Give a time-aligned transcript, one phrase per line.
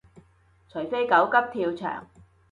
[0.67, 2.01] 除非狗急跳墻